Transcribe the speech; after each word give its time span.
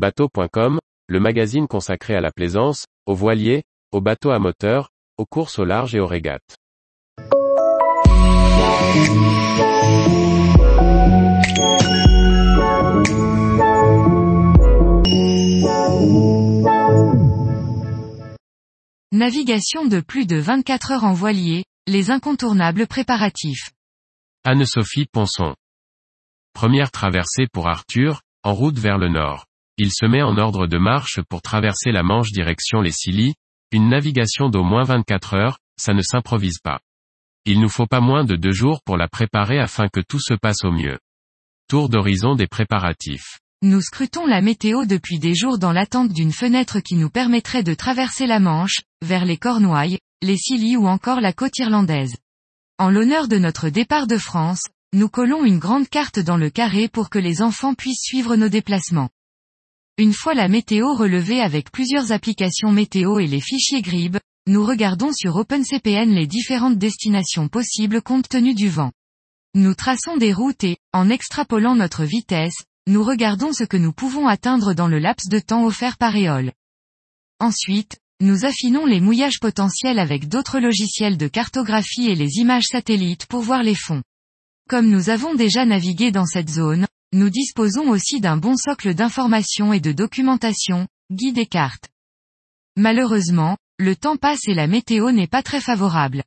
Bateau.com, 0.00 0.80
le 1.08 1.20
magazine 1.20 1.68
consacré 1.68 2.14
à 2.14 2.22
la 2.22 2.30
plaisance, 2.30 2.86
aux 3.04 3.14
voiliers, 3.14 3.64
aux 3.92 4.00
bateaux 4.00 4.30
à 4.30 4.38
moteur, 4.38 4.88
aux 5.18 5.26
courses 5.26 5.58
au 5.58 5.66
large 5.66 5.94
et 5.94 6.00
aux 6.00 6.06
régates. 6.06 6.56
Navigation 19.12 19.84
de 19.84 20.00
plus 20.00 20.24
de 20.24 20.38
24 20.38 20.92
heures 20.92 21.04
en 21.04 21.12
voilier, 21.12 21.66
les 21.86 22.10
incontournables 22.10 22.86
préparatifs. 22.86 23.68
Anne-Sophie 24.44 25.08
Ponson. 25.12 25.54
Première 26.54 26.90
traversée 26.90 27.48
pour 27.52 27.68
Arthur, 27.68 28.22
en 28.42 28.54
route 28.54 28.78
vers 28.78 28.96
le 28.96 29.10
nord. 29.10 29.44
Il 29.82 29.92
se 29.92 30.04
met 30.04 30.20
en 30.20 30.36
ordre 30.36 30.66
de 30.66 30.76
marche 30.76 31.22
pour 31.30 31.40
traverser 31.40 31.90
la 31.90 32.02
Manche 32.02 32.32
direction 32.32 32.82
les 32.82 32.92
Scilly, 32.92 33.32
une 33.72 33.88
navigation 33.88 34.50
d'au 34.50 34.62
moins 34.62 34.82
24 34.82 35.32
heures, 35.32 35.58
ça 35.78 35.94
ne 35.94 36.02
s'improvise 36.02 36.58
pas. 36.58 36.80
Il 37.46 37.60
nous 37.60 37.70
faut 37.70 37.86
pas 37.86 38.02
moins 38.02 38.24
de 38.24 38.36
deux 38.36 38.52
jours 38.52 38.82
pour 38.84 38.98
la 38.98 39.08
préparer 39.08 39.58
afin 39.58 39.88
que 39.88 40.02
tout 40.06 40.20
se 40.20 40.34
passe 40.34 40.64
au 40.64 40.70
mieux. 40.70 40.98
Tour 41.66 41.88
d'horizon 41.88 42.34
des 42.34 42.46
préparatifs. 42.46 43.38
Nous 43.62 43.80
scrutons 43.80 44.26
la 44.26 44.42
météo 44.42 44.84
depuis 44.84 45.18
des 45.18 45.34
jours 45.34 45.58
dans 45.58 45.72
l'attente 45.72 46.12
d'une 46.12 46.32
fenêtre 46.32 46.80
qui 46.80 46.96
nous 46.96 47.08
permettrait 47.08 47.62
de 47.62 47.72
traverser 47.72 48.26
la 48.26 48.38
Manche, 48.38 48.82
vers 49.00 49.24
les 49.24 49.38
Cornouailles, 49.38 49.98
les 50.20 50.36
Scilly 50.36 50.76
ou 50.76 50.88
encore 50.88 51.22
la 51.22 51.32
côte 51.32 51.56
irlandaise. 51.56 52.16
En 52.76 52.90
l'honneur 52.90 53.28
de 53.28 53.38
notre 53.38 53.70
départ 53.70 54.06
de 54.06 54.18
France, 54.18 54.64
nous 54.92 55.08
collons 55.08 55.42
une 55.42 55.58
grande 55.58 55.88
carte 55.88 56.18
dans 56.18 56.36
le 56.36 56.50
carré 56.50 56.88
pour 56.88 57.08
que 57.08 57.18
les 57.18 57.40
enfants 57.40 57.72
puissent 57.72 58.02
suivre 58.02 58.36
nos 58.36 58.50
déplacements. 58.50 59.08
Une 60.00 60.14
fois 60.14 60.32
la 60.32 60.48
météo 60.48 60.94
relevée 60.94 61.42
avec 61.42 61.70
plusieurs 61.70 62.10
applications 62.10 62.72
météo 62.72 63.18
et 63.18 63.26
les 63.26 63.42
fichiers 63.42 63.82
GRIB, 63.82 64.16
nous 64.46 64.64
regardons 64.64 65.12
sur 65.12 65.36
OpenCPN 65.36 66.14
les 66.14 66.26
différentes 66.26 66.78
destinations 66.78 67.48
possibles 67.48 68.00
compte 68.00 68.26
tenu 68.26 68.54
du 68.54 68.70
vent. 68.70 68.92
Nous 69.54 69.74
traçons 69.74 70.16
des 70.16 70.32
routes 70.32 70.64
et, 70.64 70.78
en 70.94 71.10
extrapolant 71.10 71.74
notre 71.74 72.04
vitesse, 72.04 72.56
nous 72.86 73.04
regardons 73.04 73.52
ce 73.52 73.64
que 73.64 73.76
nous 73.76 73.92
pouvons 73.92 74.26
atteindre 74.26 74.72
dans 74.72 74.88
le 74.88 74.98
laps 74.98 75.28
de 75.28 75.38
temps 75.38 75.66
offert 75.66 75.98
par 75.98 76.16
éole. 76.16 76.52
Ensuite, 77.38 77.98
nous 78.22 78.46
affinons 78.46 78.86
les 78.86 79.02
mouillages 79.02 79.38
potentiels 79.38 79.98
avec 79.98 80.28
d'autres 80.28 80.60
logiciels 80.60 81.18
de 81.18 81.28
cartographie 81.28 82.08
et 82.08 82.14
les 82.14 82.38
images 82.38 82.68
satellites 82.70 83.26
pour 83.26 83.42
voir 83.42 83.62
les 83.62 83.74
fonds. 83.74 84.02
Comme 84.66 84.88
nous 84.88 85.10
avons 85.10 85.34
déjà 85.34 85.66
navigué 85.66 86.10
dans 86.10 86.24
cette 86.24 86.48
zone, 86.48 86.86
nous 87.12 87.28
disposons 87.28 87.88
aussi 87.88 88.20
d'un 88.20 88.36
bon 88.36 88.56
socle 88.56 88.94
d'informations 88.94 89.72
et 89.72 89.80
de 89.80 89.92
documentation, 89.92 90.86
guide 91.10 91.38
et 91.38 91.46
cartes. 91.46 91.88
Malheureusement, 92.76 93.56
le 93.78 93.96
temps 93.96 94.16
passe 94.16 94.46
et 94.46 94.54
la 94.54 94.66
météo 94.66 95.10
n'est 95.10 95.26
pas 95.26 95.42
très 95.42 95.60
favorable. 95.60 96.22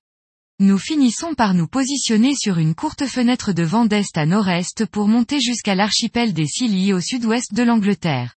Nous 0.60 0.78
finissons 0.78 1.36
par 1.36 1.54
nous 1.54 1.68
positionner 1.68 2.36
sur 2.36 2.58
une 2.58 2.76
courte 2.76 3.06
fenêtre 3.06 3.54
de 3.54 3.64
vent 3.64 3.86
d'est 3.86 4.18
à 4.18 4.26
nord-est 4.26 4.86
pour 4.86 5.08
monter 5.08 5.40
jusqu'à 5.40 5.76
l'archipel 5.76 6.34
des 6.34 6.48
Scilly 6.48 6.94
au 6.94 7.00
sud-ouest 7.00 7.54
de 7.54 7.64
l'Angleterre. 7.64 8.36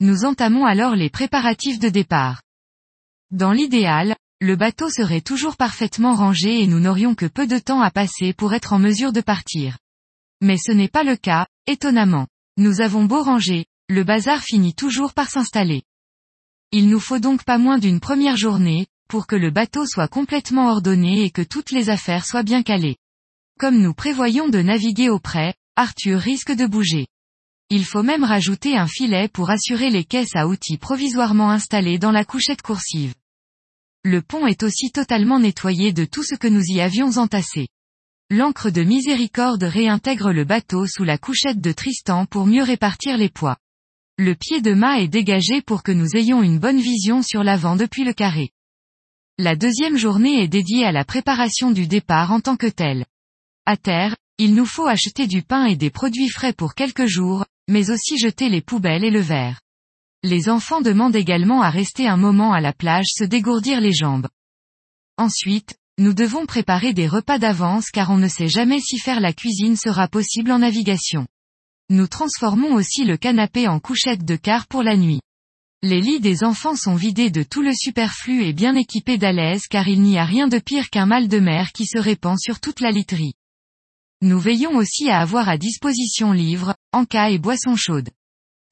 Nous 0.00 0.24
entamons 0.24 0.66
alors 0.66 0.96
les 0.96 1.08
préparatifs 1.08 1.78
de 1.78 1.88
départ. 1.88 2.42
Dans 3.30 3.52
l'idéal, 3.52 4.16
le 4.40 4.54
bateau 4.54 4.90
serait 4.90 5.22
toujours 5.22 5.56
parfaitement 5.56 6.14
rangé 6.14 6.62
et 6.62 6.66
nous 6.66 6.80
n'aurions 6.80 7.14
que 7.14 7.26
peu 7.26 7.46
de 7.46 7.58
temps 7.58 7.80
à 7.80 7.90
passer 7.90 8.32
pour 8.32 8.52
être 8.52 8.72
en 8.72 8.78
mesure 8.78 9.12
de 9.12 9.22
partir. 9.22 9.78
Mais 10.42 10.58
ce 10.58 10.72
n'est 10.72 10.88
pas 10.88 11.04
le 11.04 11.16
cas, 11.16 11.46
étonnamment. 11.66 12.26
Nous 12.56 12.80
avons 12.80 13.04
beau 13.04 13.22
ranger, 13.22 13.66
le 13.88 14.04
bazar 14.04 14.42
finit 14.42 14.74
toujours 14.74 15.12
par 15.12 15.30
s'installer. 15.30 15.82
Il 16.72 16.88
nous 16.88 17.00
faut 17.00 17.18
donc 17.18 17.44
pas 17.44 17.58
moins 17.58 17.78
d'une 17.78 18.00
première 18.00 18.36
journée, 18.36 18.86
pour 19.08 19.26
que 19.26 19.36
le 19.36 19.50
bateau 19.50 19.86
soit 19.86 20.08
complètement 20.08 20.68
ordonné 20.68 21.22
et 21.22 21.30
que 21.30 21.42
toutes 21.42 21.70
les 21.70 21.90
affaires 21.90 22.26
soient 22.26 22.42
bien 22.42 22.62
calées. 22.62 22.96
Comme 23.58 23.78
nous 23.78 23.94
prévoyons 23.94 24.48
de 24.48 24.60
naviguer 24.60 25.08
au 25.08 25.18
près, 25.18 25.54
Arthur 25.76 26.20
risque 26.20 26.52
de 26.52 26.66
bouger. 26.66 27.06
Il 27.70 27.84
faut 27.84 28.02
même 28.02 28.24
rajouter 28.24 28.76
un 28.76 28.86
filet 28.86 29.28
pour 29.28 29.50
assurer 29.50 29.90
les 29.90 30.04
caisses 30.04 30.36
à 30.36 30.46
outils 30.46 30.78
provisoirement 30.78 31.50
installées 31.50 31.98
dans 31.98 32.12
la 32.12 32.24
couchette 32.24 32.62
coursive. 32.62 33.14
Le 34.04 34.22
pont 34.22 34.46
est 34.46 34.62
aussi 34.62 34.92
totalement 34.92 35.40
nettoyé 35.40 35.92
de 35.92 36.04
tout 36.04 36.22
ce 36.22 36.36
que 36.36 36.46
nous 36.46 36.62
y 36.62 36.80
avions 36.80 37.18
entassé. 37.18 37.68
L'encre 38.28 38.70
de 38.70 38.82
miséricorde 38.82 39.62
réintègre 39.62 40.32
le 40.32 40.44
bateau 40.44 40.84
sous 40.88 41.04
la 41.04 41.16
couchette 41.16 41.60
de 41.60 41.70
Tristan 41.70 42.26
pour 42.26 42.44
mieux 42.44 42.64
répartir 42.64 43.16
les 43.16 43.28
poids. 43.28 43.56
Le 44.18 44.34
pied 44.34 44.60
de 44.60 44.74
mât 44.74 44.98
est 44.98 45.06
dégagé 45.06 45.62
pour 45.62 45.84
que 45.84 45.92
nous 45.92 46.16
ayons 46.16 46.42
une 46.42 46.58
bonne 46.58 46.80
vision 46.80 47.22
sur 47.22 47.44
l'avant 47.44 47.76
depuis 47.76 48.02
le 48.02 48.12
carré. 48.12 48.50
La 49.38 49.54
deuxième 49.54 49.96
journée 49.96 50.42
est 50.42 50.48
dédiée 50.48 50.84
à 50.84 50.90
la 50.90 51.04
préparation 51.04 51.70
du 51.70 51.86
départ 51.86 52.32
en 52.32 52.40
tant 52.40 52.56
que 52.56 52.66
tel. 52.66 53.06
À 53.64 53.76
terre, 53.76 54.16
il 54.38 54.56
nous 54.56 54.66
faut 54.66 54.88
acheter 54.88 55.28
du 55.28 55.42
pain 55.42 55.66
et 55.66 55.76
des 55.76 55.90
produits 55.90 56.28
frais 56.28 56.52
pour 56.52 56.74
quelques 56.74 57.06
jours, 57.06 57.44
mais 57.68 57.90
aussi 57.90 58.18
jeter 58.18 58.48
les 58.48 58.60
poubelles 58.60 59.04
et 59.04 59.10
le 59.12 59.20
verre. 59.20 59.60
Les 60.24 60.48
enfants 60.48 60.80
demandent 60.80 61.14
également 61.14 61.62
à 61.62 61.70
rester 61.70 62.08
un 62.08 62.16
moment 62.16 62.52
à 62.52 62.60
la 62.60 62.72
plage 62.72 63.06
se 63.08 63.22
dégourdir 63.22 63.80
les 63.80 63.92
jambes. 63.92 64.26
Ensuite, 65.16 65.76
nous 65.98 66.12
devons 66.12 66.44
préparer 66.44 66.92
des 66.92 67.08
repas 67.08 67.38
d'avance 67.38 67.90
car 67.90 68.10
on 68.10 68.18
ne 68.18 68.28
sait 68.28 68.48
jamais 68.48 68.80
si 68.80 68.98
faire 68.98 69.20
la 69.20 69.32
cuisine 69.32 69.76
sera 69.76 70.08
possible 70.08 70.52
en 70.52 70.58
navigation. 70.58 71.26
Nous 71.88 72.06
transformons 72.06 72.74
aussi 72.74 73.04
le 73.04 73.16
canapé 73.16 73.66
en 73.66 73.80
couchette 73.80 74.24
de 74.24 74.36
car 74.36 74.66
pour 74.66 74.82
la 74.82 74.96
nuit. 74.96 75.20
Les 75.82 76.02
lits 76.02 76.20
des 76.20 76.44
enfants 76.44 76.76
sont 76.76 76.96
vidés 76.96 77.30
de 77.30 77.42
tout 77.42 77.62
le 77.62 77.72
superflu 77.74 78.44
et 78.44 78.52
bien 78.52 78.74
équipés 78.74 79.16
d'alaises 79.16 79.68
car 79.70 79.88
il 79.88 80.02
n'y 80.02 80.18
a 80.18 80.24
rien 80.24 80.48
de 80.48 80.58
pire 80.58 80.90
qu'un 80.90 81.06
mal 81.06 81.28
de 81.28 81.38
mer 81.38 81.72
qui 81.72 81.86
se 81.86 81.98
répand 81.98 82.38
sur 82.38 82.60
toute 82.60 82.80
la 82.80 82.90
literie. 82.90 83.34
Nous 84.20 84.38
veillons 84.38 84.76
aussi 84.76 85.08
à 85.08 85.20
avoir 85.20 85.48
à 85.48 85.56
disposition 85.56 86.32
livres, 86.32 86.74
encas 86.92 87.30
et 87.30 87.38
boissons 87.38 87.76
chaudes. 87.76 88.10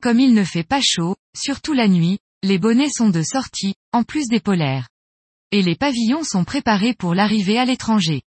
Comme 0.03 0.21
il 0.21 0.35
ne 0.35 0.45
fait 0.45 0.65
pas 0.65 0.81
chaud, 0.83 1.17
surtout 1.35 1.73
la 1.73 1.89
nuit, 1.89 2.19
les 2.43 2.59
bonnets 2.59 2.91
sont 2.91 3.09
de 3.09 3.23
sortie, 3.23 3.75
en 3.93 4.03
plus 4.03 4.27
des 4.29 4.41
polaires. 4.41 4.89
Et 5.57 5.63
les 5.63 5.77
pavillons 5.77 6.25
sont 6.25 6.43
préparés 6.43 6.95
pour 6.95 7.15
l'arrivée 7.15 7.61
à 7.61 7.65
l'étranger. 7.65 8.23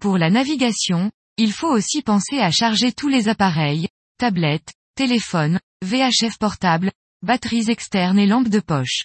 Pour 0.00 0.18
la 0.18 0.28
navigation, 0.28 1.12
il 1.36 1.52
faut 1.52 1.70
aussi 1.70 2.02
penser 2.02 2.40
à 2.40 2.50
charger 2.50 2.90
tous 2.90 3.06
les 3.06 3.28
appareils, 3.28 3.86
tablettes, 4.18 4.74
téléphones, 4.96 5.60
VHF 5.84 6.38
portables, 6.40 6.90
batteries 7.22 7.70
externes 7.70 8.18
et 8.18 8.26
lampes 8.26 8.48
de 8.48 8.58
poche. 8.58 9.04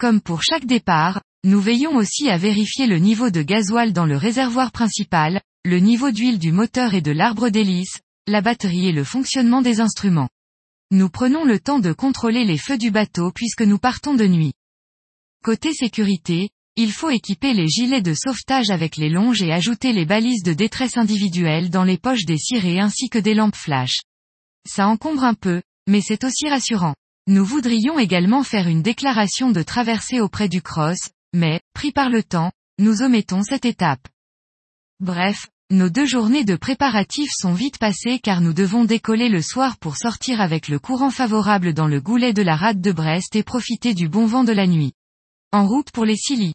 Comme 0.00 0.22
pour 0.22 0.42
chaque 0.42 0.64
départ, 0.64 1.20
nous 1.44 1.60
veillons 1.60 1.94
aussi 1.96 2.30
à 2.30 2.38
vérifier 2.38 2.86
le 2.86 2.96
niveau 2.96 3.28
de 3.28 3.42
gasoil 3.42 3.92
dans 3.92 4.06
le 4.06 4.16
réservoir 4.16 4.72
principal, 4.72 5.42
le 5.66 5.78
niveau 5.78 6.10
d'huile 6.10 6.38
du 6.38 6.52
moteur 6.52 6.94
et 6.94 7.02
de 7.02 7.12
l'arbre 7.12 7.50
d'hélice, 7.50 8.00
la 8.26 8.40
batterie 8.40 8.88
et 8.88 8.92
le 8.92 9.04
fonctionnement 9.04 9.60
des 9.60 9.82
instruments. 9.82 10.30
Nous 10.90 11.10
prenons 11.10 11.44
le 11.44 11.60
temps 11.60 11.80
de 11.80 11.92
contrôler 11.92 12.46
les 12.46 12.56
feux 12.56 12.78
du 12.78 12.90
bateau 12.90 13.30
puisque 13.30 13.60
nous 13.60 13.78
partons 13.78 14.14
de 14.14 14.26
nuit. 14.26 14.54
Côté 15.44 15.74
sécurité, 15.74 16.48
il 16.76 16.90
faut 16.90 17.10
équiper 17.10 17.52
les 17.52 17.68
gilets 17.68 18.00
de 18.00 18.14
sauvetage 18.14 18.70
avec 18.70 18.96
les 18.96 19.10
longes 19.10 19.42
et 19.42 19.52
ajouter 19.52 19.92
les 19.92 20.06
balises 20.06 20.42
de 20.42 20.54
détresse 20.54 20.96
individuelles 20.96 21.68
dans 21.68 21.84
les 21.84 21.98
poches 21.98 22.24
des 22.24 22.38
cirés 22.38 22.80
ainsi 22.80 23.10
que 23.10 23.18
des 23.18 23.34
lampes 23.34 23.56
flash. 23.56 24.00
Ça 24.66 24.86
encombre 24.86 25.24
un 25.24 25.34
peu, 25.34 25.60
mais 25.86 26.00
c'est 26.00 26.24
aussi 26.24 26.48
rassurant. 26.48 26.94
Nous 27.26 27.44
voudrions 27.44 27.98
également 27.98 28.42
faire 28.42 28.68
une 28.68 28.80
déclaration 28.80 29.50
de 29.50 29.62
traversée 29.62 30.20
auprès 30.20 30.48
du 30.48 30.62
cross, 30.62 31.10
mais, 31.34 31.60
pris 31.74 31.92
par 31.92 32.08
le 32.08 32.22
temps, 32.22 32.52
nous 32.78 33.02
omettons 33.02 33.42
cette 33.42 33.66
étape. 33.66 34.08
Bref, 34.98 35.48
nos 35.70 35.90
deux 35.90 36.06
journées 36.06 36.44
de 36.44 36.56
préparatifs 36.56 37.32
sont 37.34 37.52
vite 37.52 37.78
passées 37.78 38.18
car 38.18 38.40
nous 38.40 38.54
devons 38.54 38.84
décoller 38.84 39.28
le 39.28 39.42
soir 39.42 39.78
pour 39.78 39.96
sortir 39.96 40.40
avec 40.40 40.68
le 40.68 40.78
courant 40.78 41.10
favorable 41.10 41.74
dans 41.74 41.86
le 41.86 42.00
goulet 42.00 42.32
de 42.32 42.42
la 42.42 42.56
rade 42.56 42.80
de 42.80 42.92
Brest 42.92 43.36
et 43.36 43.42
profiter 43.42 43.92
du 43.92 44.08
bon 44.08 44.24
vent 44.24 44.44
de 44.44 44.52
la 44.52 44.66
nuit. 44.66 44.92
En 45.52 45.66
route 45.66 45.90
pour 45.90 46.06
les 46.06 46.16
Scilly. 46.16 46.54